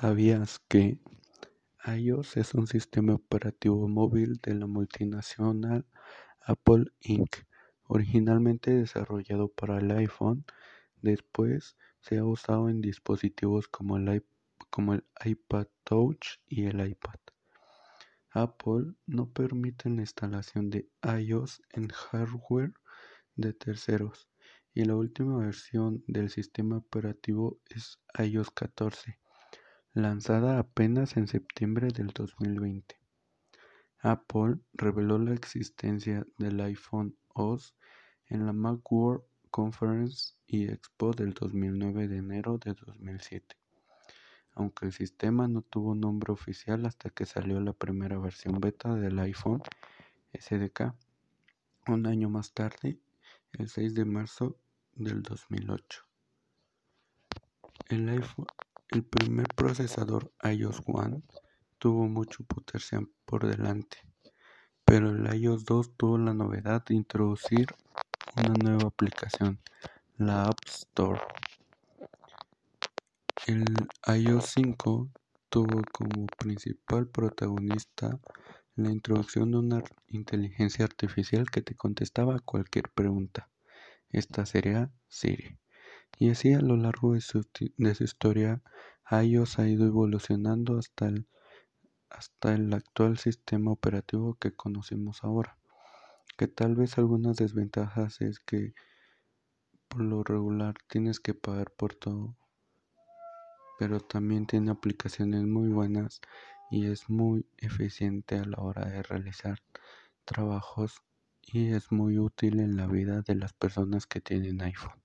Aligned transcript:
¿Sabías 0.00 0.58
que 0.68 0.98
iOS 1.86 2.38
es 2.38 2.54
un 2.54 2.66
sistema 2.66 3.14
operativo 3.14 3.86
móvil 3.88 4.40
de 4.42 4.54
la 4.54 4.66
multinacional 4.66 5.84
Apple 6.40 6.86
Inc., 7.00 7.36
originalmente 7.84 8.70
desarrollado 8.70 9.48
para 9.48 9.78
el 9.78 9.90
iPhone, 9.90 10.46
después 11.02 11.76
se 12.00 12.16
ha 12.16 12.24
usado 12.24 12.70
en 12.70 12.80
dispositivos 12.80 13.68
como 13.68 13.98
el, 13.98 14.24
iPad 15.26 15.66
Touch 15.84 16.38
y 16.48 16.64
el 16.64 16.84
iPad. 16.88 17.20
Apple 18.30 18.94
no 19.06 19.30
permite 19.30 19.90
la 19.90 20.00
instalación 20.00 20.70
de 20.70 20.88
iOS 21.20 21.60
en 21.70 21.88
hardware 21.90 22.72
de 23.36 23.52
terceros 23.52 24.26
y 24.72 24.86
la 24.86 24.96
última 24.96 25.36
versión 25.36 26.02
del 26.06 26.30
sistema 26.30 26.78
operativo 26.78 27.60
es 27.68 28.00
iOS 28.18 28.50
14 28.52 29.21
lanzada 29.94 30.58
apenas 30.58 31.16
en 31.16 31.28
septiembre 31.28 31.88
del 31.88 32.08
2020. 32.08 32.96
Apple 34.00 34.58
reveló 34.72 35.18
la 35.18 35.34
existencia 35.34 36.26
del 36.38 36.60
iPhone 36.60 37.16
OS 37.34 37.74
en 38.26 38.46
la 38.46 38.52
Macworld 38.52 39.22
Conference 39.50 40.34
y 40.46 40.70
Expo 40.70 41.12
del 41.12 41.34
2009 41.34 42.08
de 42.08 42.16
enero 42.16 42.58
de 42.58 42.74
2007, 42.74 43.56
aunque 44.54 44.86
el 44.86 44.92
sistema 44.92 45.46
no 45.46 45.60
tuvo 45.60 45.94
nombre 45.94 46.32
oficial 46.32 46.86
hasta 46.86 47.10
que 47.10 47.26
salió 47.26 47.60
la 47.60 47.74
primera 47.74 48.18
versión 48.18 48.60
beta 48.60 48.94
del 48.94 49.18
iPhone 49.18 49.62
SDK 50.32 50.94
un 51.88 52.06
año 52.06 52.30
más 52.30 52.52
tarde, 52.52 52.98
el 53.52 53.68
6 53.68 53.94
de 53.94 54.04
marzo 54.06 54.56
del 54.94 55.22
2008. 55.22 56.02
El 57.88 58.08
iPhone 58.08 58.46
el 58.92 59.04
primer 59.04 59.48
procesador 59.54 60.30
iOS 60.42 60.82
One 60.86 61.22
tuvo 61.78 62.06
mucho 62.08 62.44
potencial 62.44 63.08
por 63.24 63.46
delante, 63.46 63.96
pero 64.84 65.10
el 65.10 65.34
iOS 65.34 65.64
2 65.64 65.96
tuvo 65.96 66.18
la 66.18 66.34
novedad 66.34 66.84
de 66.84 66.94
introducir 66.94 67.68
una 68.36 68.52
nueva 68.62 68.88
aplicación, 68.88 69.58
la 70.18 70.44
App 70.44 70.58
Store. 70.66 71.20
El 73.46 73.64
iOS 74.14 74.46
5 74.54 75.08
tuvo 75.48 75.82
como 75.90 76.26
principal 76.38 77.08
protagonista 77.08 78.20
la 78.76 78.90
introducción 78.90 79.50
de 79.52 79.58
una 79.58 79.82
inteligencia 80.08 80.84
artificial 80.84 81.50
que 81.50 81.62
te 81.62 81.74
contestaba 81.74 82.40
cualquier 82.40 82.90
pregunta. 82.90 83.48
Esta 84.10 84.44
sería 84.44 84.90
Siri. 85.08 85.58
Y 86.18 86.30
así 86.30 86.52
a 86.52 86.60
lo 86.60 86.76
largo 86.76 87.14
de 87.14 87.20
su, 87.20 87.44
historia, 88.00 88.62
iOS 89.10 89.58
ha 89.58 89.68
ido 89.68 89.86
evolucionando 89.86 90.78
hasta 90.78 91.08
el, 91.08 92.72
actual 92.72 93.18
sistema 93.18 93.72
operativo 93.72 94.34
que 94.34 94.54
conocemos 94.54 95.24
ahora. 95.24 95.58
Que 96.36 96.48
tal 96.48 96.76
vez 96.76 96.98
algunas 96.98 97.36
desventajas 97.36 98.20
es 98.20 98.38
que 98.40 98.74
por 99.88 100.02
lo 100.02 100.22
regular 100.22 100.74
tienes 100.88 101.20
que 101.20 101.34
pagar 101.34 101.70
por 101.70 101.94
todo, 101.94 102.36
pero 103.78 104.00
también 104.00 104.46
tiene 104.46 104.70
aplicaciones 104.70 105.42
muy 105.42 105.68
buenas 105.68 106.20
y 106.70 106.86
es 106.86 107.10
muy 107.10 107.46
eficiente 107.58 108.38
a 108.38 108.44
la 108.44 108.58
hora 108.62 108.86
de 108.86 109.02
realizar 109.02 109.58
trabajos 110.24 111.02
y 111.42 111.72
es 111.72 111.92
muy 111.92 112.18
útil 112.18 112.60
en 112.60 112.76
la 112.76 112.86
vida 112.86 113.20
de 113.20 113.34
las 113.34 113.52
personas 113.52 114.06
que 114.06 114.20
tienen 114.20 114.62
iPhone. 114.62 115.01